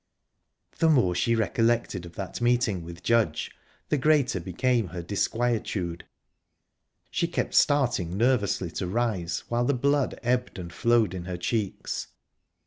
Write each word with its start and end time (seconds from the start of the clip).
The 0.79 0.89
more 0.89 1.13
she 1.13 1.35
recollected 1.35 2.07
of 2.07 2.15
that 2.15 2.41
meeting 2.41 2.83
with 2.83 3.03
Judge, 3.03 3.51
the 3.89 3.99
greater 3.99 4.39
became 4.39 4.87
her 4.87 5.03
disquietude; 5.03 6.05
she 7.11 7.27
kept 7.27 7.53
starting 7.53 8.17
nervously 8.17 8.71
to 8.71 8.87
rise, 8.87 9.43
while 9.47 9.65
the 9.65 9.75
blood 9.75 10.19
ebbed 10.23 10.57
and 10.57 10.73
flowed 10.73 11.13
in 11.13 11.25
her 11.25 11.37
cheeks. 11.37 12.07